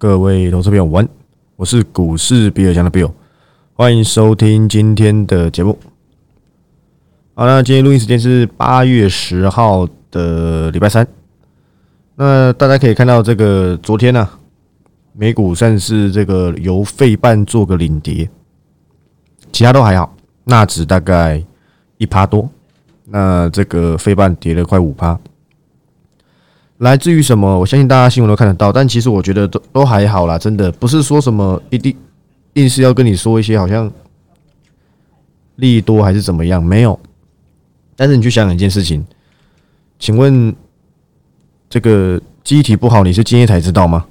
[0.00, 1.08] 各位投资朋友，晚，
[1.56, 3.10] 我是股市比尔强的 Bill，
[3.74, 5.76] 欢迎收听今天的节目。
[7.34, 11.04] 好，那今天录音时间是八月十号的礼拜三。
[12.14, 14.28] 那大家可以看到，这个昨天呢，
[15.14, 18.30] 美股算是这个由费半做个领跌，
[19.50, 21.42] 其他都还好，纳指大概
[21.96, 22.48] 一趴多，
[23.04, 25.18] 那这个费半跌了快五趴。
[26.78, 27.58] 来自于什么？
[27.58, 31.96] 我相信大家新闻都看得到，但其实我觉得都都还好啦，真的不是说什么一定
[32.54, 33.90] 硬是要跟你说一些好像
[35.56, 36.98] 利益多还是怎么样，没有。
[37.96, 39.04] 但是你去想想一件事情，
[39.98, 40.54] 请问
[41.68, 44.06] 这个机体不好，你是今天才知道吗？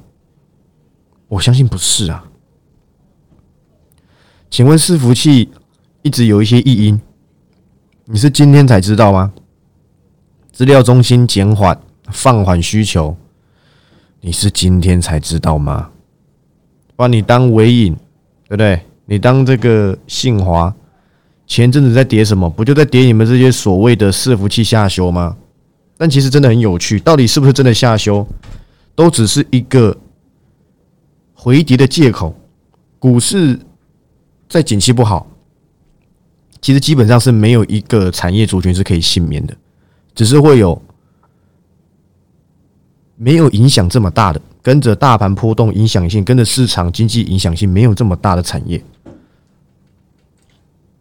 [1.30, 2.26] 我相信不是啊。
[4.50, 5.50] 请问伺服器
[6.02, 7.00] 一直有一些异音，
[8.06, 9.32] 你是今天才知道吗？
[10.52, 11.80] 资料中心减缓。
[12.12, 13.16] 放缓需求，
[14.22, 15.90] 你是今天才知道吗？
[16.96, 17.94] 把你当尾影，
[18.48, 18.82] 对不对？
[19.06, 20.74] 你当这个信华，
[21.46, 22.50] 前阵子在跌什么？
[22.50, 25.38] 不就在跌你们这些所谓的伺服器下修吗？
[25.98, 28.26] 但其实真的很有趣，到底是不是真的下修，
[28.96, 29.96] 都只是一个
[31.34, 32.36] 回跌的借口。
[33.00, 33.60] 股市
[34.50, 35.28] 在景气不好，
[36.62, 39.56] 其实基本上是没有一个产业族群是可以幸免的，
[40.16, 40.82] 只是会有。
[43.18, 48.82] 没有影响这么大的，跟着大盘波动影响性，跟着市场经济影响性没有这么大的产业，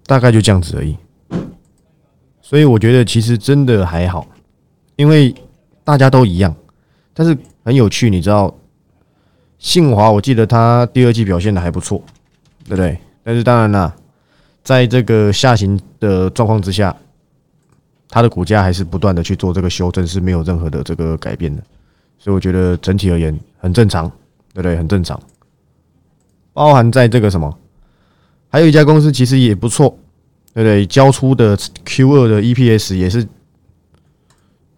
[0.06, 0.96] 大概就这样子而已。
[2.40, 4.26] 所以我觉得其实真的还好，
[4.96, 5.34] 因为
[5.84, 6.54] 大家都一样。
[7.12, 8.54] 但是很有趣，你知道，
[9.58, 12.02] 信华我记得它第二季表现的还不错，
[12.64, 12.98] 对不对？
[13.22, 13.94] 但是当然啦，
[14.62, 16.96] 在这个下行的状况之下，
[18.08, 21.62] 它的股价还是不断的去做这个修正，是没有任何的这个改变的。
[22.26, 24.08] 所以我觉得整体而言很正常，
[24.52, 24.76] 对不对？
[24.76, 25.16] 很正常。
[26.52, 27.56] 包含在这个什么，
[28.48, 29.96] 还有一家公司其实也不错，
[30.52, 30.84] 对不对？
[30.86, 33.24] 交出的 Q 二的 EPS 也是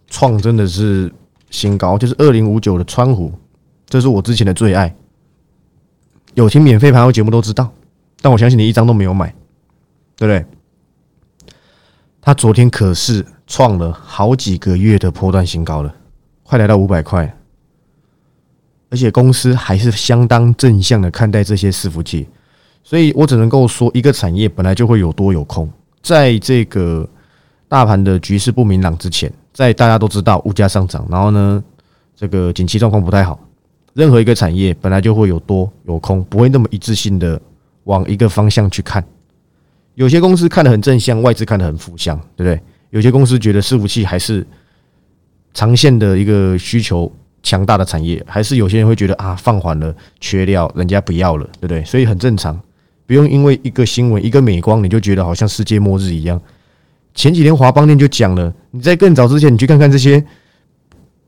[0.09, 1.11] 创真的是
[1.49, 3.33] 新高，就是二零五九的川湖，
[3.87, 4.95] 这是我之前的最爱。
[6.35, 7.73] 有听免费盘后节目都知道，
[8.21, 9.33] 但我相信你一张都没有买，
[10.15, 10.45] 对不对？
[12.21, 15.95] 他昨天可是创了好几个月的波段新高了。
[16.43, 17.31] 快来到五百块，
[18.89, 22.27] 而且公司还是相当正向的看待这些伺服器，
[22.83, 25.69] 所以我只能够说，一个产业本来就会有多有空。
[26.01, 27.07] 在这个
[27.67, 31.63] 大盘的局势不明朗之前，在大家都知道物价上涨，然后呢，
[32.15, 33.39] 这个景气状况不太好，
[33.93, 37.39] 任何一个产业本来就会有多有空，不会那么一致性的
[37.83, 39.03] 往一个方向去看。
[39.95, 42.59] 有些公司看得很正向，外资看得很负向，对不对？
[42.89, 44.45] 有些公司觉得伺服器还是。
[45.51, 47.11] 长线的一个需求
[47.41, 51.83] 强大的产业，还是有些人会觉得啊放缓了，缺料，人家不要了，对不对？
[51.85, 52.59] 所以很正常，
[53.05, 56.39] 不用因为一个新闻、一个美光，你就觉得好像世界末日一样。
[57.13, 60.23] 前几天华邦店就讲了，你在更早之前，你去看看这些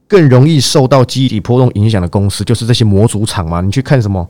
[0.08, 3.62] 更容易受到机体波动影响的公司，就是这些模组厂嘛。
[3.62, 4.28] 你去看什么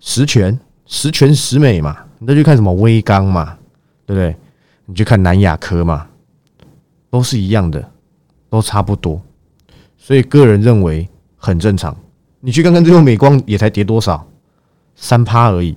[0.00, 3.56] 十全、十全十美嘛，你再去看什么微刚嘛，
[4.06, 4.36] 对不对？
[4.86, 6.06] 你去看南亚科嘛，
[7.10, 7.90] 都是一样的。
[8.52, 9.18] 都差不多，
[10.04, 11.96] 所以个人认为很正常。
[12.40, 14.26] 你去看看最后美光也才跌多少，
[14.96, 15.76] 三趴而已。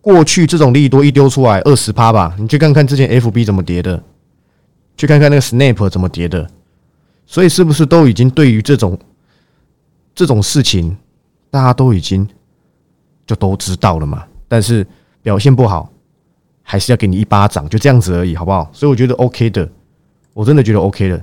[0.00, 4.02] 过去这种利多一丢出来二十趴吧，你去看看之前 FB 怎么跌的，
[4.96, 6.50] 去看看那个 Snap 怎么跌的。
[7.26, 8.98] 所以是不是都已经对于这种
[10.14, 10.96] 这种事情，
[11.50, 12.26] 大家都已经
[13.26, 14.24] 就都知道了嘛？
[14.48, 14.84] 但是
[15.22, 15.92] 表现不好，
[16.62, 18.70] 还是要给你一巴掌，就这样子而已，好不好？
[18.72, 19.70] 所以我觉得 OK 的，
[20.32, 21.22] 我真的觉得 OK 的。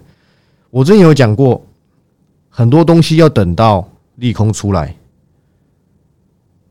[0.69, 1.65] 我之前有讲过，
[2.57, 4.95] 很多东西要等到利空出来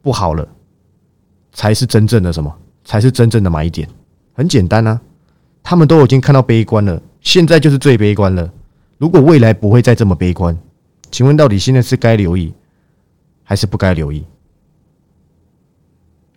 [0.02, 0.48] 不好了，
[1.52, 2.52] 才是真正的什么？
[2.84, 3.88] 才是真正的买点。
[4.32, 5.00] 很简单啊，
[5.62, 8.52] 他们都已经看到悲观了，现在就是最悲观了。
[8.98, 10.58] 如果未来不会再这么悲观，
[11.12, 12.52] 请问到底现在是该留意
[13.44, 14.24] 还是不该留意？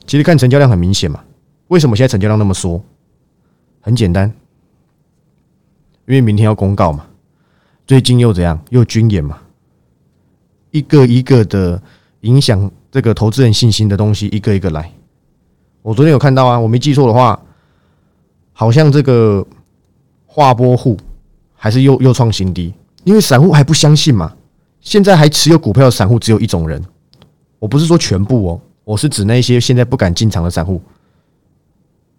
[0.05, 1.23] 其实看成交量很明显嘛。
[1.69, 2.79] 为什么现在成交量那么缩？
[3.81, 4.31] 很简单，
[6.05, 7.07] 因为明天要公告嘛。
[7.89, 8.63] 最近又怎样？
[8.69, 9.39] 又军演嘛？
[10.69, 11.81] 一个一个的
[12.19, 14.91] 影响这个投资人信心的东西，一个一个来。
[15.81, 17.41] 我昨天有看到啊，我没记错的话，
[18.53, 19.43] 好像这个
[20.27, 20.95] 划拨户
[21.55, 22.71] 还是又又创新低，
[23.05, 24.35] 因为散户还不相信嘛。
[24.81, 26.79] 现在还持有股票的散户只有一种人，
[27.57, 30.79] 我不是说全部哦，我是指那些现在不敢进场的散户。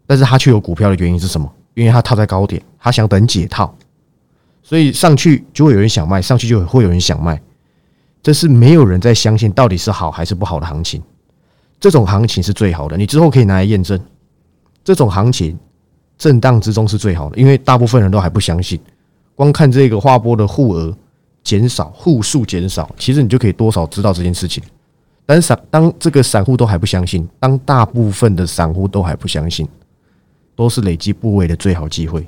[0.05, 1.49] 但是他却有股票的原因是什么？
[1.75, 3.73] 因为他套在高点，他想等解套。
[4.71, 7.43] 所以上去就会有人想卖，上去就会有人想卖。
[8.23, 11.03] 这是没有人在相信到底是好还是不好的行情。
[11.81, 14.01] 这种行情是最好的，你之后可以拿来验证。
[14.85, 15.59] 这种行情
[16.17, 18.81] 震荡之中是最好的，因为大部分人都还不相信。
[19.35, 20.97] 光看这个划波的户额
[21.43, 24.63] 减少、户数减少，其实你就可以多少知道这件事情。
[25.27, 29.67] 但是散当这个散户都还不相信，当大部分的散户都还不相信，
[30.55, 32.21] 都是累积部位的最好机会，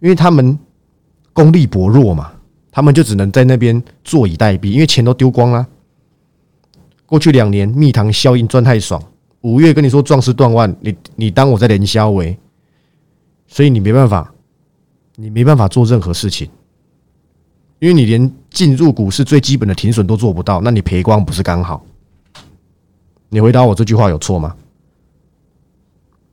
[0.00, 0.58] 因为他们
[1.40, 2.30] 功力薄弱嘛，
[2.70, 5.66] 他们就只能在那边坐以待毙，因为钱都丢光了。
[7.06, 9.02] 过去两年蜜糖效应赚太爽，
[9.40, 12.36] 五月跟你说壮士断腕，你你当我在连销为，
[13.46, 14.30] 所以你没办法，
[15.16, 16.46] 你没办法做任何事情，
[17.78, 21.82] 因为你连进入股市最基本的停损都做不到，那你赔光不是刚好？
[23.30, 24.54] 你回答我这句话有错吗？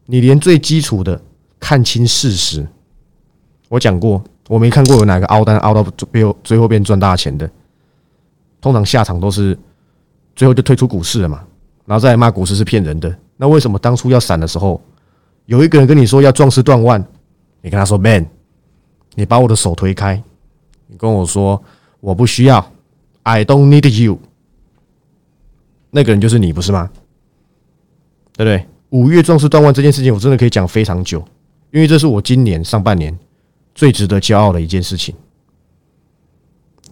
[0.06, 1.22] 你连最基础的
[1.62, 2.68] 看清事实，
[3.70, 7.50] 我讲过，我没看过有哪个凹单凹到最后最后变赚大钱的，
[8.62, 9.58] 通常下场都是。
[10.36, 11.44] 最后就退出股市了嘛，
[11.84, 13.12] 然后再骂股市是骗人的。
[13.38, 14.80] 那为什么当初要闪的时候，
[15.48, 17.04] 有一个人跟你说要壮士断腕，
[17.64, 18.24] 你跟他说 “man”，
[19.16, 20.22] 你把我的手推开，
[20.86, 21.60] 你跟我说
[22.00, 22.64] 我不需要
[23.24, 24.20] ，I don't need you，
[25.90, 26.88] 那个人就是你不是吗？
[28.34, 28.64] 对不对？
[28.90, 31.18] 五月壮士断腕这件事情，我真的可以讲非常久，
[31.72, 33.18] 因为这是我今年上半年
[33.78, 35.16] 最值得骄傲的一件事情，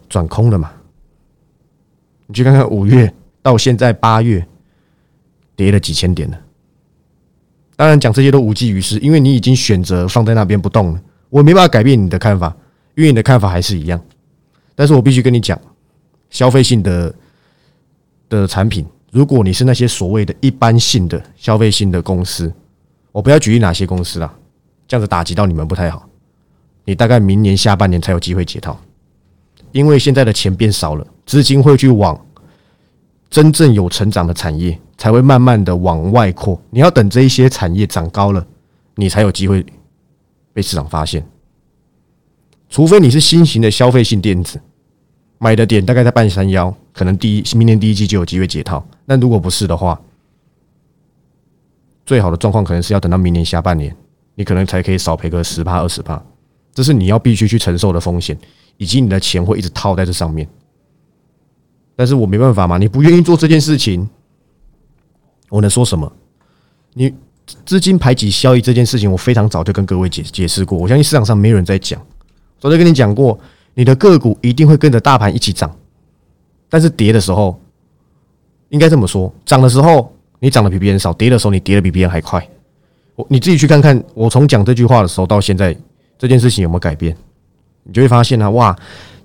[0.07, 0.71] 转空了嘛？
[2.27, 3.13] 你去看看五月。
[3.45, 4.43] 到现在八月
[5.55, 6.41] 跌了几千点了，
[7.75, 11.01] 当然讲这些都无济于事，因为你已经选择放在那边不动了。
[11.29, 12.57] 我没办法改变你的看法，
[12.95, 14.01] 因为你的看法还是一样。
[14.73, 15.61] 但是我必须跟你讲，
[16.31, 17.13] 消费性的
[18.29, 22.51] 的产品，如果你是那些所谓的一般性的消费性的公司，
[23.11, 24.35] 我不要举例哪些公司啦，
[24.87, 26.09] 这样子打击到你们不太好。
[26.85, 28.79] 你大概明年下半年才有机会解套，
[29.71, 32.19] 因为现在的钱变少了，资金会去往。
[33.27, 38.47] 真正有成长的产业才会慢慢的往外扩，你要等这一些产业涨高了，
[38.93, 39.65] 你才有机会
[40.53, 41.25] 被市场发现。
[42.69, 44.61] 除非你是新型的消费性电子，
[45.37, 48.85] 买的点大概在半山腰，可能第一明年第一季就有机会解套。
[49.03, 49.99] 那如果不是的话，
[52.05, 53.93] 最好的状况可能是要等到明年下半年，
[54.35, 56.23] 你可能才可以少赔个十帕二十帕，
[56.75, 58.37] 这是你要必须去承受的风险，
[58.77, 60.47] 以及你的钱会一直套在这上面。
[61.95, 64.07] 但是我没办法嘛，你不愿意做这件事情，
[65.49, 66.11] 我能说什么？
[66.93, 67.13] 你
[67.65, 70.77] 资金排挤效益这件事情，我非常早就跟各位解解释过。
[70.77, 72.01] 我相信市场上没有人在讲，
[72.59, 73.39] 早就跟你讲过，
[73.73, 75.73] 你的个股一定会跟着大盘一起涨，
[76.69, 77.57] 但是跌的时候，
[78.69, 82.45] 应该这么说，涨的时候你涨的比别人少，跌的时候你跌的比别人还快。
[83.15, 85.73] 我你自己去看看，我从讲这句话的时候到现在，
[86.17, 87.15] 这件事情有没有改变？
[87.83, 88.75] 你就会发现啊，哇，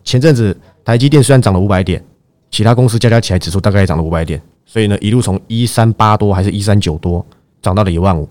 [0.04, 2.04] 前阵子台积电虽然涨了五百点。
[2.52, 7.24] 其他公司加加起来指数大概也涨了五百点，所以呢，一路从一三八多还是一三九多
[7.62, 8.28] 涨到了一万五，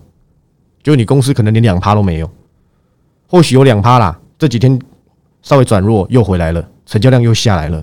[0.82, 2.30] 就你公司可能连两趴都没有，
[3.26, 4.20] 或许有两趴啦。
[4.38, 4.78] 这几天
[5.40, 7.82] 稍微转弱又回来了，成交量又下来了，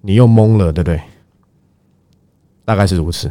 [0.00, 0.98] 你又懵了，对不对？
[2.64, 3.30] 大概是如此。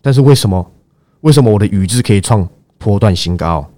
[0.00, 0.72] 但是为什么？
[1.20, 2.48] 为什么我的宇智可以创
[2.78, 3.70] 波段新高？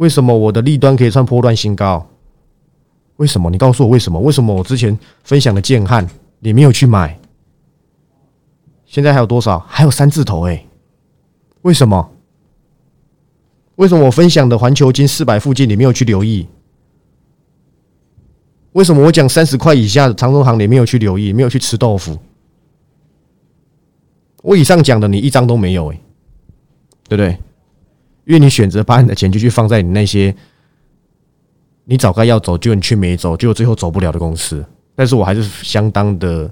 [0.00, 2.08] 为什么我的利端可以创波段新高？
[3.16, 3.50] 为什么？
[3.50, 4.18] 你告诉我为什么？
[4.18, 6.08] 为什么我之前分享的建汉
[6.38, 7.20] 你没有去买？
[8.86, 9.58] 现在还有多少？
[9.68, 10.64] 还有三字头哎？
[11.60, 12.12] 为什么？
[13.74, 16.46] 为什么我分享的环球金四百附近你没有去留意？
[18.72, 21.30] 为什么我讲三十块以下的长中行你没有去留意？
[21.30, 22.18] 没有去吃豆腐？
[24.42, 26.00] 我以上讲的你一张都没有哎，
[27.06, 27.38] 对不对？
[28.30, 30.32] 因为你选择把你的钱就去放在你那些。
[31.84, 34.64] 你早该要走，就你却没走，就最后走不了的公司。
[34.94, 36.48] 但是我还是相当的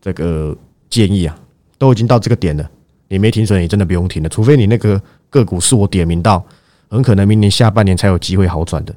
[0.00, 0.56] 这个
[0.88, 1.36] 建议啊，
[1.76, 2.70] 都已经到这个点了，
[3.08, 4.28] 你没停损，你真的不用停了。
[4.28, 6.44] 除非你那个个股是我点名到，
[6.88, 8.94] 很可能明年下半年才有机会好转的。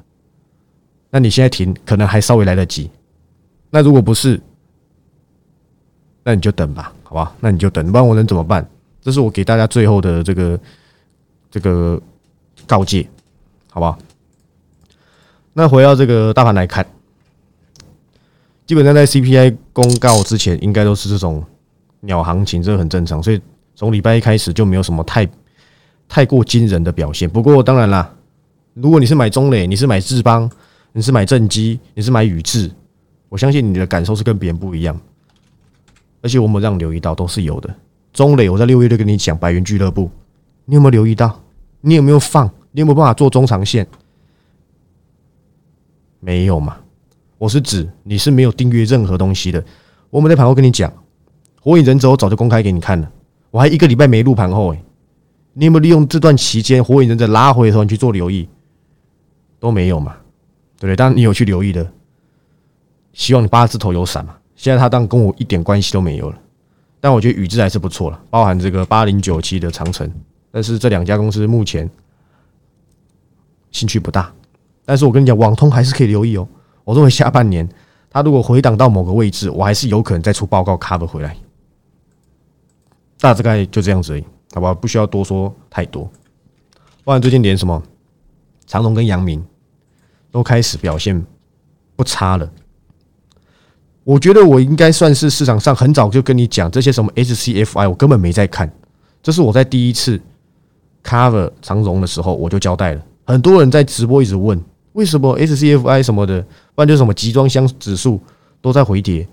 [1.10, 2.88] 那你现在停，可能还稍微来得及。
[3.70, 4.40] 那如果不是，
[6.22, 7.34] 那你就等吧，好吧？
[7.40, 8.64] 那你就等，不然我能怎么办？
[9.02, 10.60] 这是我给大家最后的这个
[11.50, 12.00] 这个
[12.66, 13.08] 告诫，
[13.70, 13.98] 好不好？
[15.52, 16.86] 那回到这个大盘来看，
[18.66, 21.44] 基本上在 CPI 公告之前，应该都是这种
[22.00, 23.22] 鸟行情，这个很正常。
[23.22, 23.40] 所以
[23.74, 25.28] 从礼拜一开始就没有什么太
[26.08, 27.28] 太过惊人的表现。
[27.28, 28.14] 不过当然啦，
[28.74, 30.48] 如果你是买中磊，你是买智邦，
[30.92, 32.70] 你是买正基，你是买宇智，
[33.28, 34.98] 我相信你的感受是跟别人不一样。
[36.22, 37.74] 而且我们让留意到都是有的。
[38.12, 40.10] 中磊，我在六月就跟你讲白云俱乐部，
[40.70, 41.42] 你有没有留意到？
[41.80, 42.46] 你有没有放？
[42.72, 43.86] 你有没有办法做中长线？
[46.20, 46.76] 没有嘛？
[47.38, 49.64] 我是指你是没有订阅任何东西的。
[50.10, 50.92] 我们在盘后跟你讲，
[51.62, 53.10] 火影忍者我早就公开给你看了，
[53.50, 54.84] 我还一个礼拜没录盘后诶，
[55.54, 58.46] 你有没有利用这段期间火影忍者拉回的时候你去做留意？
[59.58, 60.16] 都没有嘛，
[60.76, 60.96] 对不对？
[60.96, 61.90] 当然你有去留意的，
[63.14, 64.36] 希望你八字头有闪嘛。
[64.54, 66.38] 现在他当跟我一点关系都没有了，
[67.00, 70.12] 但我觉得宇智还是不错了，包含这个八零九七的长城，
[70.50, 71.88] 但是这两家公司目前
[73.70, 74.32] 兴趣不大。
[74.84, 76.48] 但是我跟你讲，网通还是可以留意哦。
[76.84, 77.68] 我认为下半年
[78.10, 81.36] 它如果回档到某个位置，我还是有可能再出报告 cover 回来。
[83.20, 84.24] 大致概就这样子而已，
[84.54, 84.72] 好吧？
[84.72, 86.10] 不需要多说太多。
[87.04, 87.82] 不然最近连什么
[88.66, 89.44] 长隆跟阳明
[90.30, 91.22] 都开始表现
[91.96, 92.50] 不差了。
[94.04, 98.72] 我觉得我应该算是市场上很早就跟你讲这些什么 HCFI，我根本没在看。
[99.22, 100.18] 这是我在第一次
[101.04, 104.60] cover 长荣的时候我就交代了，很多人在直播一直问。
[104.92, 106.40] 为什么 SCFI 什么的，
[106.74, 108.20] 不然就什么集装箱指数
[108.60, 109.26] 都在回跌？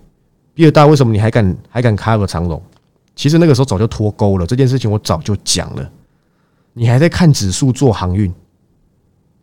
[0.54, 2.62] 比尔大为什么你还敢还敢 cover 长荣？
[3.16, 5.90] 其实那个时候早就脱钩了，这件事情我早就讲了。
[6.74, 8.32] 你还在看指数做航运？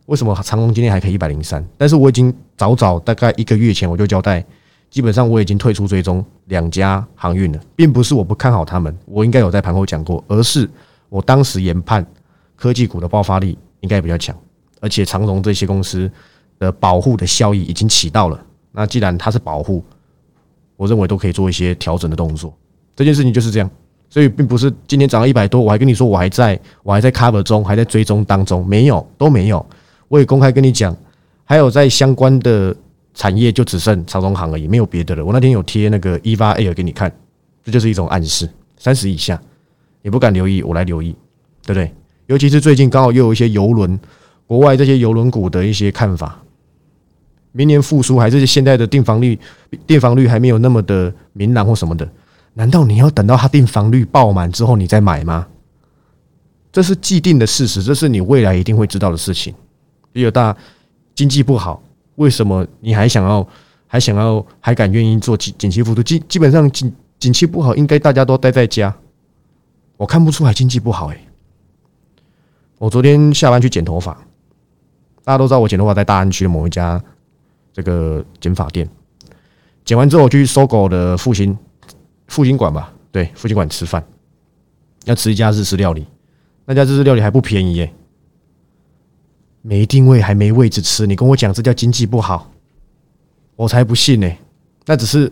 [0.05, 1.65] 为什么长龙今天还可以一百零三？
[1.77, 4.45] 但是我已经早早大概一个月前我就交代，
[4.89, 10.69] 基本上我已经退出追踪两家航运了，并不是我不看好他们，我应该有在盘后讲过，而是
[11.13, 12.03] 我当时研判
[12.55, 14.35] 科技股的爆发力应该比较强。
[14.81, 16.11] 而且长荣这些公司
[16.57, 18.45] 的保护的效益已经起到了。
[18.71, 19.85] 那既然它是保护，
[20.75, 22.51] 我认为都可以做一些调整的动作。
[22.95, 23.69] 这件事情就是这样，
[24.09, 29.63] 所以并不是今天涨到一百多，我还跟你说我还在我还在 cover 中，还在追踪当中，没有都没有。
[30.07, 30.97] 我也公开跟你讲，
[31.45, 32.75] 还有在相关的
[33.13, 35.23] 产业就只剩长荣行而已，没有别的了。
[35.23, 37.09] 我那天有贴那个 EVA Air 给你看，
[37.63, 38.49] 这就是一种暗示。
[38.77, 39.41] 三十以下
[40.03, 41.15] 也不敢留意，我来留意，
[41.65, 41.91] 对不对？
[42.27, 43.99] 尤其是最近刚好又有一些游轮。
[44.45, 46.37] 国外这些邮轮股的一些看法，
[47.53, 49.39] 明年复苏还是现在的订房率，
[49.87, 52.07] 订房率还没有那么的明朗或什么的？
[52.53, 55.47] 难道你要等到它订房率爆满之后你再买吗？
[56.73, 59.55] 这是既定的事实，这是你未来一定会知道的事情。
[60.11, 60.55] 第二大
[61.15, 61.81] 经济不好，
[62.15, 63.47] 为什么你还想要
[63.87, 66.03] 还想要还敢愿意做景景气复苏？
[66.03, 68.93] 基基本上景景气不好，应该大家都待在家。
[70.03, 71.27] 我看不出来经济不好诶。
[72.77, 74.13] 我昨天下班去剪头发。
[75.23, 77.01] 大家都知道我剪头发在大安区的某一家
[77.71, 78.85] 这个剪发店，
[79.85, 81.57] 剪完之后我去搜狗的复兴
[82.27, 84.03] 复兴馆吧，对，复兴馆吃饭，
[85.05, 86.05] 要吃一家日式料理，
[86.65, 87.93] 那家日式料理还不便宜耶，
[89.61, 92.51] 没定位还没位置吃，你跟我讲这叫经济不好，
[93.55, 94.29] 我才不信呢，
[94.85, 95.31] 那只是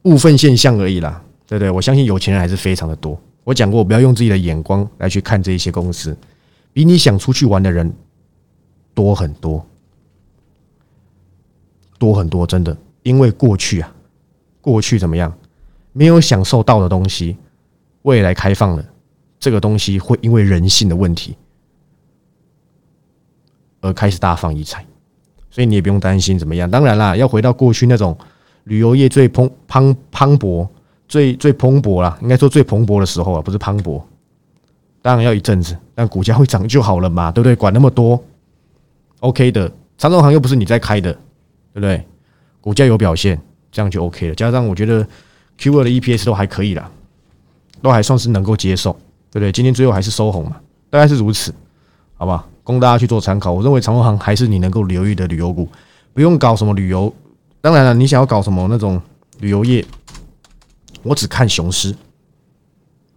[0.00, 1.70] 部分现象而已啦，对不对？
[1.70, 6.16] 我相信有钱人还是非常的多，我讲过，不要用自己的眼光来去看这一些公司，
[6.72, 7.92] 比你想出去玩的人。
[8.94, 9.64] 多很多，
[11.98, 13.90] 多很多，真的，因为过去啊，
[14.60, 15.32] 过去怎么样，
[15.94, 17.38] 没有享受到的东西，
[18.02, 18.84] 未来开放了，
[19.40, 21.34] 这个东西会因为人性的问题
[23.80, 24.84] 而开始大放异彩，
[25.50, 26.70] 所以你也不用担心怎么样。
[26.70, 28.14] 当然啦，要回到过去那种
[28.64, 30.68] 旅游业最蓬蓬磅礴、
[31.12, 34.00] 最最蓬勃啦，应该说最蓬勃的时候啊，不是磅礴，
[35.02, 37.54] 当然要一阵子，但股价会涨就好了嘛，对不对？
[37.54, 38.18] 管那么多。
[39.20, 42.02] OK 的，长荣行又不是你在开的，对不对？
[42.62, 43.38] 股价有表现，
[43.70, 44.34] 这样就 OK 了。
[44.34, 45.06] 加上我觉得
[45.58, 46.90] Q 二的 EPS 都还可以啦，
[47.82, 48.90] 都还算是能够接受，
[49.30, 49.52] 对不对？
[49.52, 50.56] 今天最后还是收红嘛，
[50.88, 51.52] 大概是如此，
[52.14, 52.46] 好吧？
[52.64, 53.52] 供大家去做参考。
[53.52, 55.68] 我认为长荣行还是你能够留意的旅游股，
[56.14, 57.12] 不用搞什么旅游。
[57.60, 58.98] 当然了，你想要搞什么那种
[59.40, 59.84] 旅游业，
[61.02, 61.94] 我只看雄狮，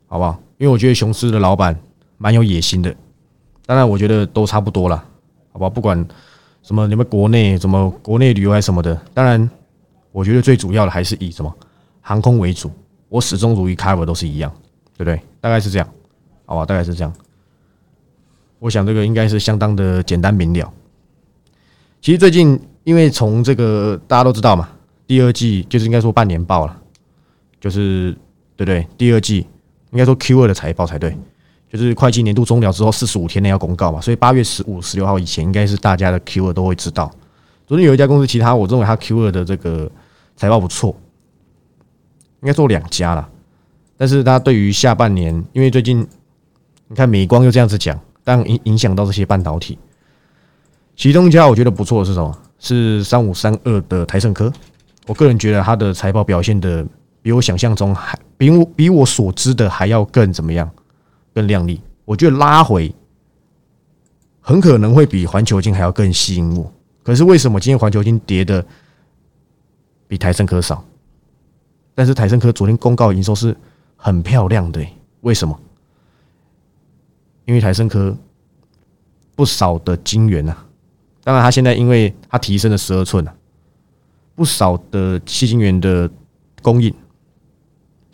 [0.07, 0.39] 好不好？
[0.57, 1.77] 因为我觉得雄狮的老板
[2.17, 2.95] 蛮有野心的。
[3.65, 5.03] 当然，我觉得都差不多了。
[5.51, 6.05] 好吧，不管
[6.63, 9.49] 什么你们国内什么国内旅游还是什么的，当然，
[10.11, 11.53] 我觉得最主要的还是以什么
[12.01, 12.71] 航空为主。
[13.09, 14.51] 我始终如一 cover 都是一样，
[14.97, 15.21] 对不对？
[15.39, 15.87] 大概是这样，
[16.45, 17.13] 好吧，大概是这样。
[18.59, 20.73] 我想这个应该是相当的简单明了。
[22.01, 24.69] 其实最近因为从这个大家都知道嘛，
[25.07, 26.81] 第二季就是应该说半年报了，
[27.65, 28.15] 就是
[28.55, 28.87] 对对？
[28.95, 29.37] 第二季
[29.89, 31.17] 应该说 Q 二的财报才对。
[31.67, 37.11] 就是会计年度终了之后四十五天内要公告嘛，所以八月十五、十六号以前应该是大家的 Q 二都会知道。
[37.65, 39.91] 昨天有一家公司，其他我认为它 Q 二的这个
[40.35, 40.95] 财报不错，
[42.41, 43.27] 应该做两家了。
[43.97, 46.07] 但是它对于下半年，因为最近
[46.87, 49.79] 你看美光又这样子讲，但影影响到这些半导体，
[50.95, 52.37] 其中一家我觉得不错是什么？
[52.59, 54.53] 是三五三二的台盛科。
[55.07, 56.85] 我个人觉得它的财报表现的
[57.25, 60.69] 比我想象中还比我比我所知的还要更怎么样？
[61.33, 62.93] 更亮丽，我觉得拉回
[64.41, 66.71] 很可能会比环球金还要更吸引我。
[67.01, 68.63] 可是为什么今天环球金跌的
[70.07, 70.85] 比台盛科少，
[71.95, 73.57] 但是台盛科昨天公告营收是
[73.95, 74.85] 很漂亮的，
[75.21, 75.59] 为什么？
[77.45, 78.15] 因为台盛科
[79.35, 80.63] 不少的晶圆啊，
[81.23, 83.33] 当然它现在因为它提升了十二寸啊，
[84.35, 86.07] 不少的细晶圆的
[86.61, 86.93] 供应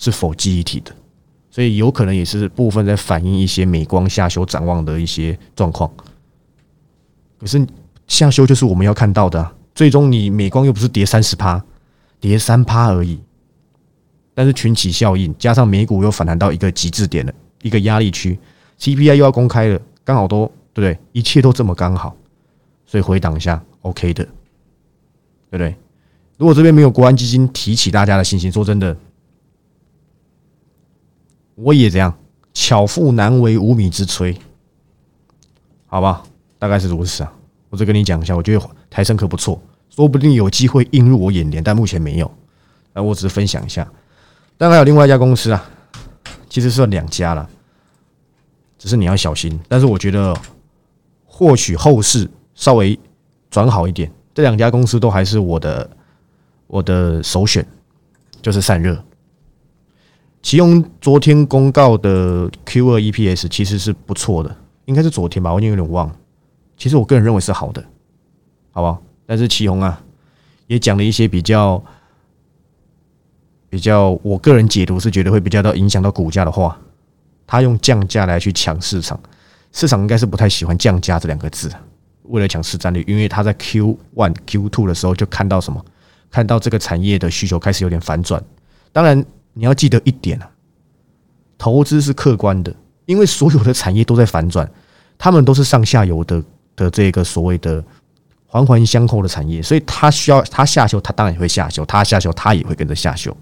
[0.01, 0.91] 是否记忆体的，
[1.51, 5.89] 所以有可能也是部分在反映一些美光下修展望的一些状况。
[7.39, 7.63] 可是
[8.07, 11.63] 下修就是我们要看到的，最终你美光又不是跌三十趴，
[12.19, 13.21] 跌三趴而已。
[14.33, 18.39] 但是群起效应加上美股又反弹到一个极致点了，一个压力区
[18.79, 20.97] ，CPI 又要公开了，刚好都对不对？
[21.11, 22.15] 一切都这么刚好，
[22.87, 25.75] 所以回档一下 OK 的，对不对？
[26.37, 28.97] 如果这边没有国安基金提起大家的信心，说真的，
[31.61, 32.13] 我也这样，
[32.53, 34.35] 巧妇难为无米之炊，
[35.85, 36.23] 好吧？
[36.57, 37.33] 大概是如此啊。
[37.69, 42.29] 我再跟你讲一下，我觉得台升可不错，说不定有机会映入我眼帘，但目前没有。
[42.93, 43.87] 那我只是分享一下。
[44.57, 45.69] 当然还有另外一家公司啊，
[46.49, 47.49] 其实算两家了，
[48.77, 49.57] 只是你要小心。
[49.67, 50.35] 但是我觉得
[51.25, 52.99] 或许后市稍微
[53.49, 55.89] 转好一点，这两家公司都还是我的
[56.67, 57.65] 我的首选，
[58.41, 59.01] 就是散热。
[60.41, 64.55] 其用昨天公告的 Q 二 EPS 其实是不错的，
[64.85, 66.15] 应该是昨天吧，我已经有点忘了。
[66.77, 67.83] 其实我个人认为是好的，
[68.71, 69.01] 好不好？
[69.25, 70.01] 但是祁宏啊，
[70.67, 71.83] 也讲了一些比较。
[73.69, 76.77] 比较，我个人解读是觉得会比较到影响到股价的话，
[77.47, 79.17] 他用降价来去抢市场，
[79.71, 81.71] 市场应该是不太喜欢降价这两个字，
[82.23, 85.81] 为了抢市占率，因为他在 Q one、Q two 的时候就看到什么，
[86.29, 88.43] 看到这个产业的需求开始有点反转。
[88.91, 90.49] 当然，你要记得一点啊，
[91.57, 92.73] 投资是客观的，
[93.05, 94.69] 因为所有的产业都在反转，
[95.17, 96.43] 他们都是上下游的
[96.75, 97.83] 的这个所谓的
[98.45, 103.35] 环环相扣的产业，所以它需要它下修，它当然也会下修，它下修，它也会跟着下修。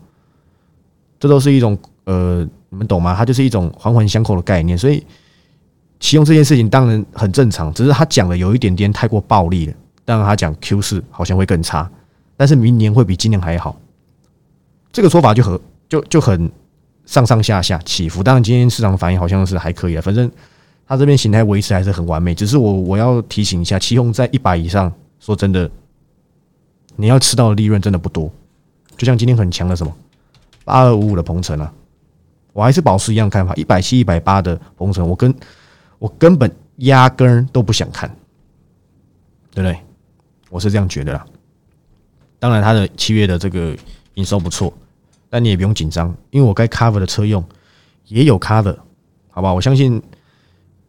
[1.20, 3.13] 这都是一种呃，你们懂吗？
[3.16, 5.05] 它就是一种环环相扣的概念，所以
[6.00, 9.74] 启用这件事情当然很正常，只是他讲的有一点点太过暴力了。
[10.05, 11.92] 当然他讲 Q 四好像会更差，
[12.36, 13.79] 但是明年会比今年还好。
[14.92, 16.50] 这个说法就很就就很
[17.06, 18.24] 上上下下起伏。
[18.24, 20.32] 当然今天市场反应好像是还可以的，反正
[20.88, 22.34] 他这边形态维持还是很完美。
[22.34, 25.70] 只是我我要提醒一下，启用在一百以上，说真的，
[26.96, 28.32] 你要吃到的利润真的不多。
[28.96, 29.94] 就像今天很强的什么？
[30.64, 31.74] 八二五五的鹏程啊，
[32.54, 33.56] 我还是保持一样看法。
[33.56, 35.34] 一百七、一百八的鹏程，我跟
[35.98, 38.08] 我根本压根都不想看，
[39.52, 39.80] 对不对？
[40.50, 41.25] 我是这样觉得啦。
[42.40, 43.75] 当然，它的七月的这个
[44.14, 44.74] 营收不错，
[45.29, 47.44] 但你也不用紧张，因为我该 cover 的车用
[48.05, 48.77] 也有 cover，
[49.29, 49.53] 好吧？
[49.53, 50.01] 我相信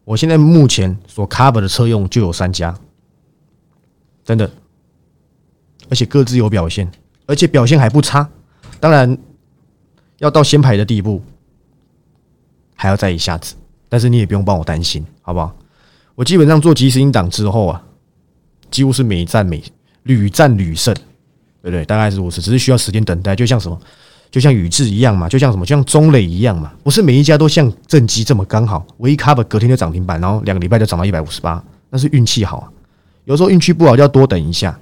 [0.03, 2.77] 我现在目前所 cover 的车用就有三家，
[4.23, 4.51] 真的，
[5.89, 6.91] 而且各自有表现，
[7.25, 8.29] 而且表现还不差。
[8.79, 9.17] 当然。
[10.17, 11.19] 要到先排的地步，
[12.75, 13.55] 还要再一下子，
[13.89, 15.51] 但是你也不用帮我担心，好不好？
[16.13, 17.83] 我基本上做即时音档之后啊，
[18.69, 19.63] 几乎是每战每
[20.03, 21.01] 屡战屡胜，对
[21.63, 21.83] 不对？
[21.85, 23.35] 大概是如此，只是需要时间等待。
[23.35, 23.81] 就像什么，
[24.31, 32.71] 就像宇智一样嘛，就像什么，就像中磊一样嘛，不是每一家都像正机这么刚好，唯一 cover 隔天就涨停板，然后两个礼拜就涨到一百五十八，那是运气好啊。
[33.25, 34.79] 有时候运气不好就要多等一下，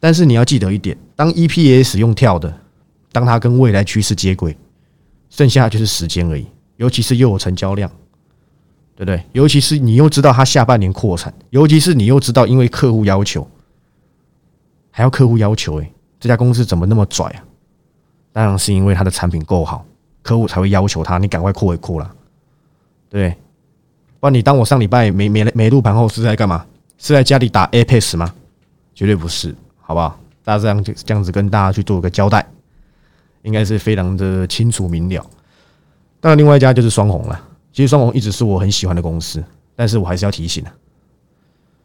[0.00, 2.52] 但是你要记得一点，当 EPS 用跳的。
[3.12, 4.56] 当它跟未来趋势接轨，
[5.30, 6.44] 剩下就是时间而已。
[6.78, 7.88] 尤其是又有成交量，
[8.96, 9.22] 对不对？
[9.30, 13.48] 尤其是你又知道它下半年扩产，尤其是你又知道因为客户要求，
[14.90, 17.44] 还要客户要求，诶，这家公司怎么那么拽啊？
[18.34, 19.86] 当然是因为它的产品够好，
[20.20, 21.18] 客户才会要求他。
[21.18, 22.10] 你赶快扩一扩啦，
[23.08, 23.30] 对？
[24.18, 26.66] 不然你当我上礼拜没没没录盘后是在干嘛？
[26.98, 28.34] 是在家里打 Apex 吗？
[28.92, 30.18] 绝对不是，好不好？
[30.42, 32.44] 大家这样这样子跟大家去做一个交代。
[33.42, 35.24] 应该是非常的清楚明了。
[36.18, 37.40] 当然，另外一家就是双红了。
[37.72, 39.44] 其实双红一直是我很喜欢的公司，
[39.76, 40.72] 但是我还是要提醒啊，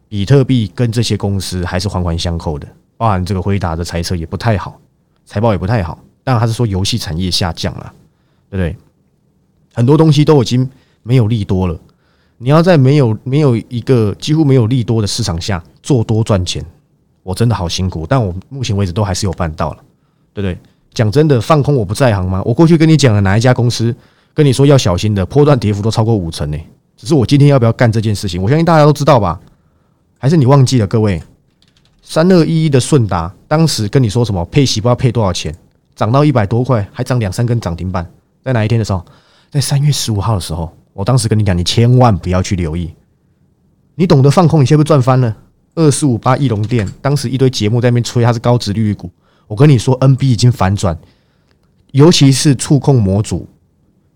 [0.08, 2.66] 比特币跟这些公司还是环环相扣的。
[2.96, 4.80] 包含这个辉达的财测也不太好，
[5.26, 6.00] 财报也不太好。
[6.30, 7.92] 当然，他是说游戏产业下降了，
[8.52, 8.78] 对不对？
[9.74, 10.70] 很多东西都已经
[11.02, 11.76] 没有利多了。
[12.38, 16.64] 你要在没有没有一个几乎没有利多的市场下做多赚钱，
[17.24, 18.06] 我真的好辛苦。
[18.08, 19.78] 但我目前为止都还是有办到了，
[20.32, 20.56] 对不对？
[20.94, 22.44] 讲真的，放空我不在行吗？
[22.46, 23.96] 我过去跟你讲了哪一家公司，
[24.36, 26.58] 跟你说要小心的，波段跌幅都超过五成呢。
[26.96, 29.40] 只是我今天要不要干这件事情，我相信大家都知道吧？
[30.20, 30.86] 还是你忘记了？
[30.86, 31.20] 各位，
[32.04, 35.56] 三二一一的顺达，当时跟你说什么配息不知道配多少钱，
[36.00, 38.10] 涨到一百多块，还涨两三根涨停板，
[38.42, 39.04] 在哪一天的时候？
[39.52, 42.90] 在三月十五号的时候，我当时跟你讲，你千万不要去留意。
[43.96, 45.36] 你懂得放空，你现在不赚翻了？
[45.76, 49.12] 二四五八翼龙店，当时一堆节目在那边吹它是高值利率股。
[49.46, 50.98] 我跟你说，NB 已经反转，
[51.92, 53.46] 尤其是触控模组、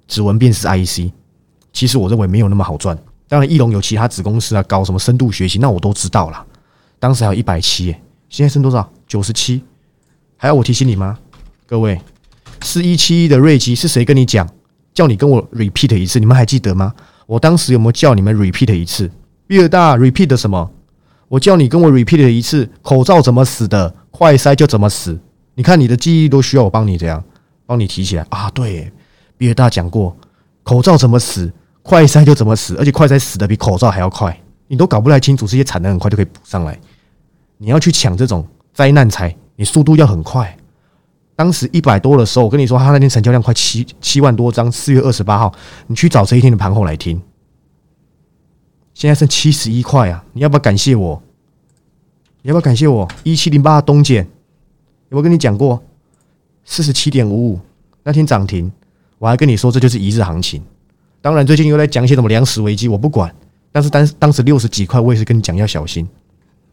[0.08, 1.12] 指纹辨识 I E C，
[1.74, 2.98] 其实我认为没有那么好赚。
[3.28, 6.46] 当然，翼龙有其他子公司啊，搞什么深度学习，那我都知道啦。
[6.98, 7.94] 当时还有一百七，
[8.30, 8.90] 现在剩多少？
[9.06, 9.62] 九十七。
[10.38, 11.20] 还要我提醒你吗？
[11.74, 12.00] 各位，
[12.62, 14.48] 四一七一的瑞吉是谁跟你讲？
[14.94, 16.94] 叫你跟我 repeat 一次，你们还记得吗？
[17.26, 19.10] 我当时有没有叫你们 repeat 一次？
[19.48, 20.70] 比尔大 repeat 什么？
[21.30, 23.96] 我叫你跟我 repeat 一次，口罩怎么死的？
[24.12, 25.20] 快塞就怎么死？
[25.56, 27.24] 你看你的记忆都需要我帮你这样，
[27.66, 28.52] 帮你提起来啊？
[28.52, 28.94] 对，
[29.36, 30.16] 比尔大讲过，
[30.62, 31.52] 口罩怎么死？
[31.82, 36.80] 快筛就怎么死，而且快筛死的比口罩还要快，你都搞不太清楚，这些产能很快就可以补上来。
[37.58, 40.56] 你要去抢这种灾难财，你速度要很快。
[41.36, 45.54] 当时一百多的时候，我跟你说，他那天成交量快七七万多张，四月二十八号，
[45.88, 47.22] 你去找这一天的盘后来听。
[48.94, 51.22] 现在剩七十一块啊，你要不要感谢我？
[52.44, 53.08] 你要不要感谢我？
[53.24, 55.82] 一七零八东碱，有没有跟你讲过？
[56.66, 57.60] 四十七点五五
[58.04, 58.72] 那天涨停，
[59.18, 60.62] 我还跟你说这就是一日行情。
[61.22, 63.34] 当然，最近又在讲一些什么粮食危机，我不管。
[63.72, 66.08] 但是当当时六十几块，我也是跟你讲要小心。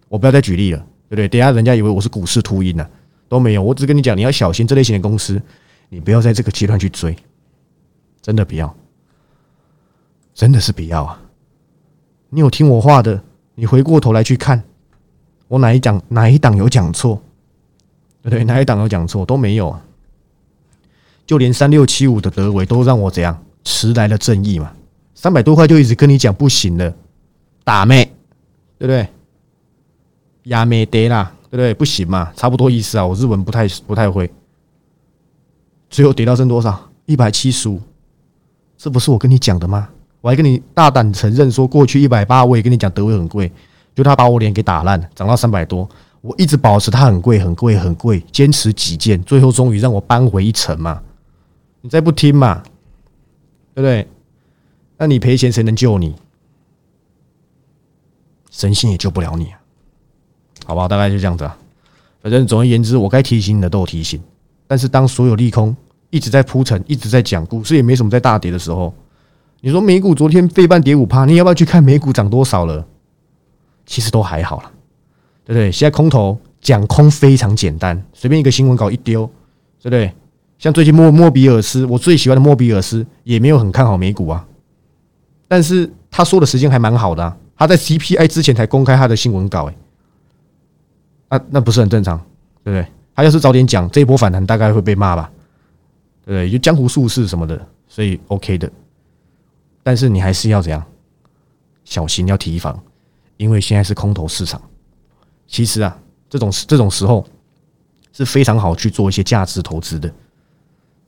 [0.09, 1.29] 我不要再举例了，对不对？
[1.29, 2.87] 等下人家以为我是股市秃鹰呢，
[3.31, 3.63] 都没有。
[3.63, 5.41] 我只跟你讲，你要小心这类型的公司，
[5.89, 7.17] 你不要在这个阶段去追，
[8.21, 8.77] 真的不要，
[10.35, 11.23] 真的是不要啊！
[12.29, 13.23] 你有听我话的，
[13.55, 14.61] 你回过头来去看，
[15.47, 17.23] 我哪一讲哪一档有讲错，
[18.23, 18.45] 对不对？
[18.45, 19.81] 哪一档有讲错都没有啊，
[21.25, 23.41] 就连三六七五的德维都让我怎样？
[23.63, 24.73] 迟来了正义嘛，
[25.15, 26.93] 三百多块就一直跟你讲不行了，
[27.63, 28.05] 打妹，
[28.79, 29.07] 对不对？
[30.45, 31.75] 压妹跌啦，对不对？
[31.75, 33.05] 不行嘛，差不多意思啊。
[33.05, 34.31] 我日文不太不太会，
[35.89, 36.89] 最后跌到剩多少？
[37.07, 37.81] 一百七十五，
[38.79, 39.89] 这不是我跟你讲的吗？
[40.21, 43.51] 我还跟你大胆承认说，过去一百八我也跟你讲德威很贵，
[43.95, 45.89] 就他把我脸给打烂，涨到三百多，
[46.21, 51.03] 我一直保持它很贵很贵很贵，坚持己见，最后终于让我扳回一城嘛。
[51.81, 52.63] 你再不听嘛？
[53.75, 54.07] 对不对？
[54.99, 56.15] 那你赔钱谁能救你？
[58.51, 59.60] 神仙也救不了你啊！
[60.71, 61.57] 好吧，大概就这样子啊。
[62.23, 64.21] 反正总而言之，我该提醒你的都有提醒。
[64.69, 65.75] 但是当所有利空
[66.11, 68.95] 一直在铺陈、一直在讲，股市也没什么在大跌的时候，
[69.63, 72.87] 你说美股昨天费半跌五趴，你要不要去看美股涨多少了？
[73.85, 74.71] 其实都还好了，
[75.45, 75.73] 对不对？
[75.73, 79.27] 现在空头讲空非常简单，随便一个新闻稿一丢，
[79.83, 80.13] 对不对？
[80.61, 84.47] 像最近莫莫比尔斯，我最喜欢的莫比尔斯也没有很看好美股啊，
[85.49, 89.75] 但是他说的时间还蛮好的，他在 CPI 之前才公开他的新闻稿，哎，
[91.31, 92.19] 啊，那不是很正常，
[92.63, 92.87] 对不对？
[93.15, 95.31] 他要是早点讲，这一波反弹大概会被骂吧，
[96.25, 96.51] 对不对？
[96.51, 98.71] 就江湖术士什么的，所以 OK 的，
[99.83, 100.85] 但是你还是要怎样
[101.85, 102.79] 小心，要提防，
[103.37, 104.61] 因为现在是空头市场。
[105.47, 107.27] 其实啊，这种这种时候
[108.13, 110.13] 是非常好去做一些价值投资的。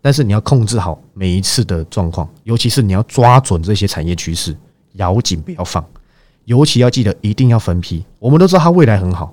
[0.01, 4.57] 但是你要控制好每一次的状况，尤其是你要抓准这些产业趋势，
[4.95, 5.85] 咬紧不要放。
[6.45, 8.05] 尤其要记得一定要分批。
[8.19, 9.33] 我们都知道它未来很好，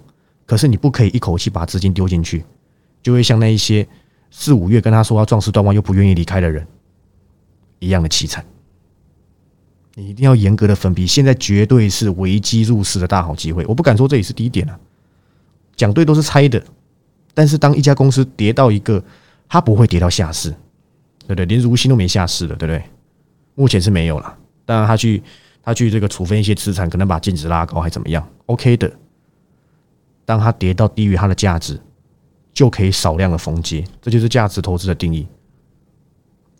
[0.50, 2.44] 可是你不可以一口气把资金丢进去，
[3.04, 3.88] 就会像那一些
[4.32, 6.66] 四五月跟他说要壮士断腕又不愿意离开的人
[7.78, 8.44] 一样的凄惨。
[9.94, 11.06] 你一定要严格的分批。
[11.06, 13.64] 现在绝对是危机入市的大好机会。
[13.68, 14.80] 我不敢说这里是低点啊，
[15.76, 16.60] 讲对都是猜的。
[17.36, 19.04] 但是当一家公司跌到一个。
[19.52, 20.52] 它不会跌到下市，
[21.22, 21.44] 对不对？
[21.48, 22.84] 连如新都没下市了，对不对？
[23.56, 24.38] 目前是没有了。
[24.64, 25.24] 当然，他去
[25.64, 28.94] 他去这个处分一些资产，可能把净值拉高，还怎么样？OK 的。
[30.30, 31.82] 当它跌到低于它的价值，
[32.54, 35.26] 就可以少量的逢接，这就是价值投资的定义。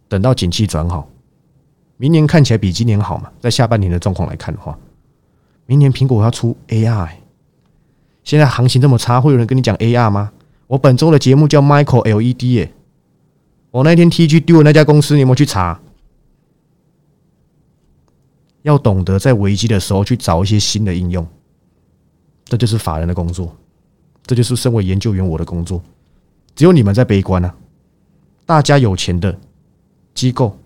[0.08, 1.08] 等到景气转好，
[1.98, 3.32] 明年看起来比今年好嘛？
[3.40, 4.76] 在下半年的状况来看的话，
[5.68, 7.10] 明年苹果要出 AR，
[8.24, 10.32] 现在行情这么差，会有人跟你讲 AR 吗？
[10.66, 12.74] 我本周的节目叫 Michael LED 耶。
[13.70, 15.80] 我那天 T G 丢的那家公司，你有没有去查？
[18.64, 21.28] 要懂得在危机的时候去找一些新的应用，
[22.50, 23.56] 这就是法人的工作，
[24.26, 25.82] 这就是身为研究员我的工作。
[26.56, 27.56] 只有你们在悲观啊！
[28.46, 29.38] 大家有钱的
[30.16, 30.58] 机构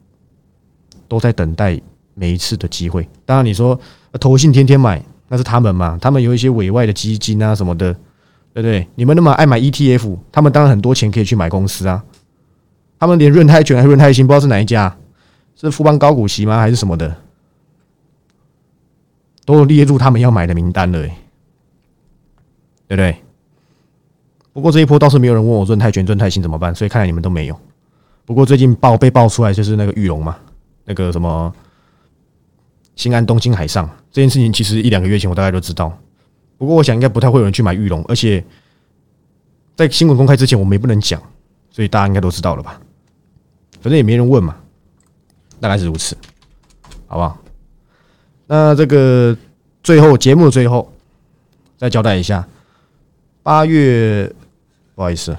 [1.07, 1.79] 都在等待
[2.15, 3.07] 每一次的机会。
[3.25, 3.79] 当然，你说
[4.19, 5.99] 投信天天买，那是他们嘛？
[6.01, 7.93] 他们有一些委外的基金啊什么的，
[8.53, 8.87] 对不对？
[8.95, 12.03] 你们那么爱买 E T F，他们当然很多钱可以去买公司啊。
[12.97, 14.97] 他们连润泰全还是润泰新，不知道是哪一家，
[15.55, 16.57] 是富邦高股息吗？
[16.57, 17.15] 还是什么的，
[19.43, 21.05] 都列入他们要买的名单了，
[22.95, 23.23] 对不对？
[24.53, 27.59] 不过这一波倒是没有人问我润泰全、润泰新怎么办，所以看来你们都没有。
[28.23, 30.37] 不过最近爆被爆出来就是那个玉龙嘛，
[30.85, 31.51] 那个什么
[32.95, 35.91] 新安东京海上这件事情，其实一两个月前我大概都知道。
[36.59, 38.45] 不过我想应该不太会有人去买玉龙，而且
[39.75, 41.19] 在新闻公开之前，我们也不能讲，
[41.71, 42.79] 所以大家应该都知道了吧？
[43.81, 44.55] 反正也没人问嘛，
[45.59, 46.15] 大概是如此，
[47.07, 47.37] 好不好？
[48.45, 49.35] 那这个
[49.81, 50.93] 最后节目的最后
[51.75, 52.47] 再交代一下，
[53.43, 54.33] 八月
[54.95, 55.35] 不好意思，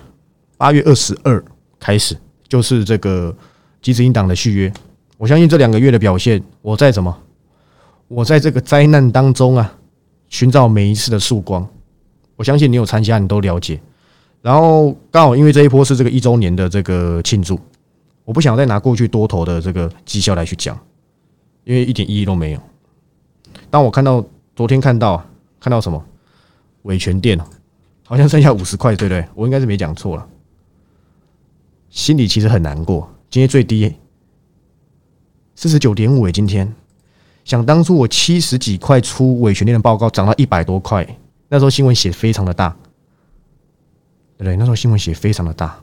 [0.58, 1.42] 八月二十二
[1.80, 2.14] 开始
[2.46, 3.34] 就是这个
[3.80, 4.70] 集资英党的续约。
[5.16, 7.16] 我相信这两个月的表现，我在什么？
[8.08, 9.74] 我在这个灾难当中啊，
[10.28, 11.66] 寻找每一次的曙光。
[12.36, 13.80] 我相信你有参加，你都了解。
[14.42, 17.58] 然后刚好因为这一波是这个一周年的这个庆祝，
[18.26, 20.78] 我不想再拿过去多头的这个绩效来去讲，
[21.64, 22.60] 因为一点意义都没有。
[23.70, 24.22] 当我看到
[24.54, 25.24] 昨天看到
[25.58, 26.04] 看到什么
[26.82, 27.44] 伟权店哦，
[28.06, 29.26] 好像剩下五十块，对不对？
[29.34, 30.28] 我应该是没讲错了，
[31.90, 33.10] 心里其实很难过。
[33.30, 33.94] 今天最低
[35.54, 36.74] 四十九点五，今天
[37.44, 41.06] 想当初我七十几块出伟权店的报告，涨到一百多块。
[41.48, 42.76] 那时候新闻写非常的大，
[44.36, 44.56] 对不对？
[44.56, 45.80] 那时候新闻写非常的大，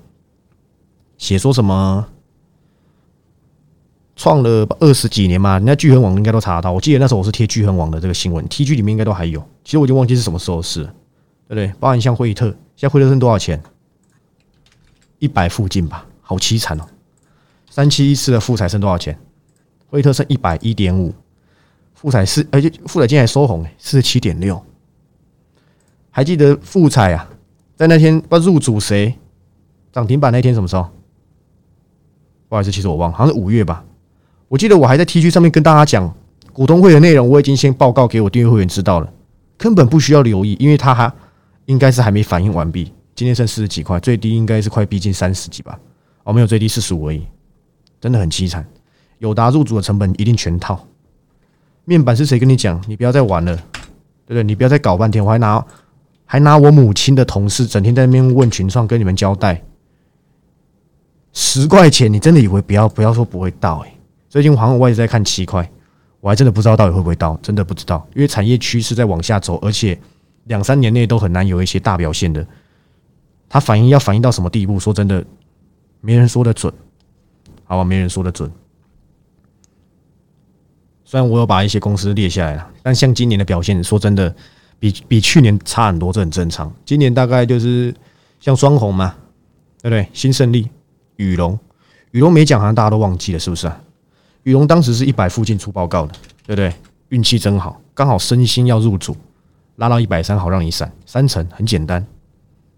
[1.17, 2.07] 写说什么
[4.15, 6.71] 创了二十几年嘛，人家聚恒网应该都查得到。
[6.71, 9.41] 我记得那时候我是贴聚恒网的这个新闻，T G 里面应该都还有。
[9.63, 10.91] 其实我已经忘记是什么时候的事，对
[11.51, 11.75] 对不对？
[11.81, 12.45] 包含像惠特，
[12.77, 13.61] 现在惠特剩多少钱？
[15.19, 16.85] 一百附近吧，好凄惨哦！
[17.69, 19.19] 三七一四的富彩剩多少钱？
[19.89, 21.13] 惠特剩一百一点五，
[21.93, 24.63] 富彩是而且富彩今天还收红，四十七点六。
[26.09, 27.29] 还记得富彩啊，
[27.75, 29.13] 在那天不入主谁
[29.91, 30.89] 涨停板那天什么时候？
[32.47, 33.83] 不好意思，其实我忘了，好像是五月吧。
[34.47, 36.15] 我记得我还在 T 区上面跟大家讲
[36.53, 39.13] 股东会的内容，我已经先报告给我订阅会员知道了，
[39.57, 41.13] 根本不需要留意，因为他还
[41.71, 42.91] 应该是还没反应完毕。
[43.15, 45.79] 今天剩四十几块，最低应该是快逼近三十几吧？
[46.25, 47.25] 哦，没有最低四十五而已，
[48.01, 48.65] 真的很凄惨。
[49.19, 50.86] 友达入主的成本一定全套。
[51.86, 52.84] 面板是谁跟你讲？
[52.89, 53.55] 你不要再玩了，
[54.25, 54.43] 对不对？
[54.43, 55.65] 你不要再搞半天，我还拿。
[56.25, 59.62] 还拿我母亲的同事整天在那边问群创，跟你们交代
[61.31, 63.79] 十块钱，你真的以为不要不要说不会到？
[63.86, 63.93] 哎，
[64.29, 65.69] 最近好像我一直在看七块，
[66.19, 69.97] 我还真的不知道到底会不会到，真的不知道，因为产业趋势在往下走，而且
[70.45, 72.45] 两三年内都很难有一些大表现的。
[73.49, 74.80] 它反应要反应到什么地步？
[74.80, 75.23] 说真的，
[75.99, 76.73] 没人说的准，
[77.63, 78.51] 好吧，没人说的准。
[81.04, 84.34] 虽然我有把一些公司列下来了，但像今年的表现，说真的。
[84.80, 86.73] 比比去年差很多，这很正常。
[86.84, 87.93] 今年大概就是
[88.39, 89.15] 像双红嘛，
[89.80, 90.08] 对不对？
[90.12, 90.67] 新胜利、
[91.17, 91.60] 宇龙、
[92.10, 93.80] 宇龙没讲，好像大家都忘记了，是不是啊？
[94.41, 96.13] 宇龙当时是一百附近出报告的，
[96.47, 96.73] 对不对？
[97.10, 99.15] 运气真好，刚好身心要入主，
[99.82, 102.06] 拉到一百三，好让你闪三成，很简单，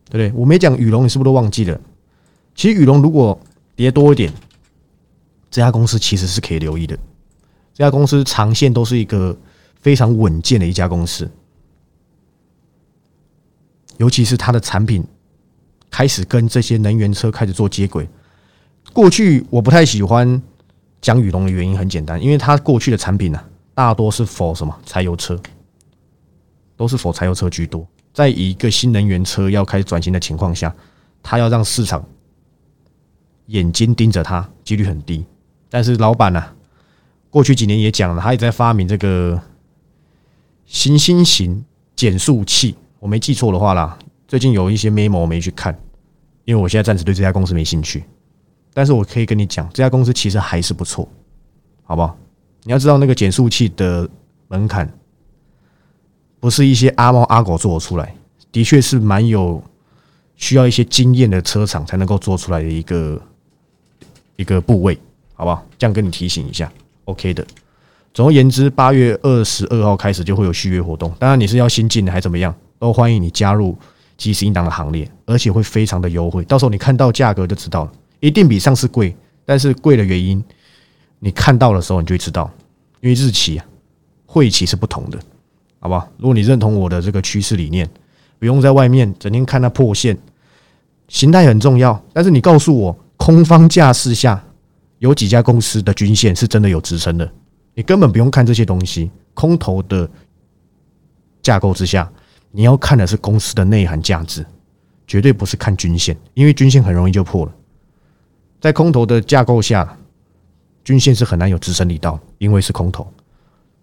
[0.09, 0.31] 对不对？
[0.39, 1.77] 我没讲宇龙，你是不是都忘记了？
[2.55, 3.37] 其实宇龙如果
[3.75, 4.31] 跌多一点，
[5.51, 6.97] 这家公司其实是可以留意的。
[7.73, 9.37] 这家公司长线都是一个
[9.81, 11.29] 非常稳健的一家公司。
[13.97, 15.05] 尤其是它的产品
[15.91, 18.07] 开始跟这些能源车开始做接轨。
[18.93, 20.41] 过去我不太喜欢
[21.01, 25.37] 讲宇龙的原因很简单，因为它过去的产品呢，大多是否什么柴油车，
[26.83, 27.87] 都是否柴油车居多。
[28.11, 30.75] 在一个新能源车要开始转型的情况下，
[31.21, 32.05] 他要让市场
[33.45, 35.25] 眼睛盯着他，几率很低。
[35.69, 36.43] 但是老板呢，
[37.29, 39.41] 过去几年也讲了，他也在发明这个
[40.65, 41.63] 行星型
[41.95, 42.75] 减速器。
[42.99, 45.73] 我没记错的话啦，最近有一些 memo 我没去看，
[46.43, 48.03] 因为我现在暂时对这家公司没兴趣。
[48.73, 51.07] 但是我可以跟你讲，这家公司其实还是不错，
[51.83, 52.17] 好不好？
[52.63, 54.09] 你要知道那个减速器的
[54.49, 54.91] 门槛，
[56.43, 58.13] 不是一些阿猫阿狗做出来，
[58.51, 59.63] 的确是蛮有
[60.35, 63.21] 需要一些经验的车厂才能够做出来的一个
[64.35, 64.99] 一个部位，
[65.35, 65.65] 好不好？
[65.77, 66.69] 这样跟你提醒一下
[67.05, 67.47] ，OK 的。
[68.13, 72.53] 总而言之，八月二十二号开始就会有续约活动，当然你是要新进的还怎么样？
[72.77, 73.77] 都欢迎你加入
[74.17, 76.43] 基石应档的行列，而且会非常的优惠。
[76.43, 79.15] 到时候你看到价格就知道了，一定比上次贵。
[79.45, 80.43] 但是贵的原因，
[81.19, 82.51] 你看到的时候你就会知道，
[82.99, 83.65] 因为日期啊、
[84.25, 85.17] 会期是不同的，
[85.83, 86.07] 好吧？
[86.17, 87.85] 如果你认同我的这个趋势理念，
[88.39, 90.17] 不用在外面整天看那破线，
[91.09, 92.01] 形态很重要。
[92.13, 94.41] 但是你告诉我，空方架势下
[94.99, 97.29] 有几家公司的均线是真的有支撑的，
[97.73, 99.11] 你根本不用看这些东西。
[99.33, 100.09] 空头的
[101.41, 102.09] 架构之下。
[102.55, 104.45] 你要看的是公司的内涵价值，
[105.07, 107.51] 绝对不是看均线，因为均线很容易就破了。
[108.61, 109.97] 在空头的架构下，
[110.83, 113.11] 均线是很难有支撑力道，因为是空头，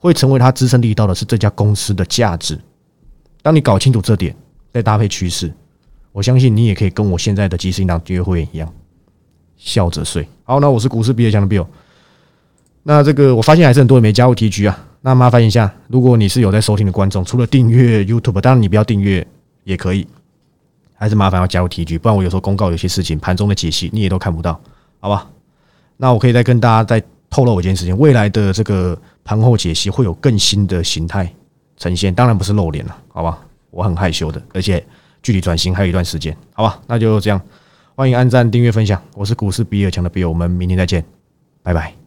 [0.01, 2.59] 会成为它支撑力道的是这家公司的价值。
[3.43, 4.35] 当你搞清楚这点，
[4.73, 5.53] 再搭配趋势，
[6.11, 8.73] 我相信你也可以跟我现在的基金党约会一样，
[9.57, 10.27] 笑着睡。
[10.43, 11.67] 好，那我是股市毕业强的 Bill。
[12.83, 14.87] 那这个我发现还是很多人没加入 T G 啊。
[15.03, 19.27] 那麻烦一下，如果你是有在收听的观众，除了订阅 YouTube，当然你不要订阅
[19.65, 20.07] 也可以。
[20.95, 24.61] 还是麻烦要加入 T G，不然我有时候公告有些事情盘中的解析你也都看不到，
[24.99, 25.27] 好吧？
[25.97, 28.99] 那我可以再跟大家再透露一件事情，未来的这个
[29.31, 31.33] 盘后解析会有更新的形态
[31.77, 33.39] 呈现，当然不是露脸了，好吧？
[33.71, 34.85] 我很害羞的，而且
[35.23, 36.81] 距离转型还有一段时间，好吧？
[36.89, 37.41] 那就这样，
[37.95, 41.05] 欢迎按赞、订阅、分享，我是股市比尔强的比尔，我们明天再见，
[41.63, 42.00] 拜拜。